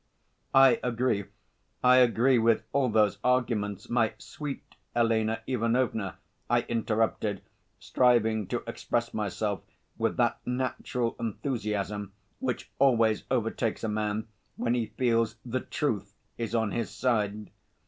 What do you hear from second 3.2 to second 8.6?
arguments, my sweet Elena Ivanovna," I interrupted, striving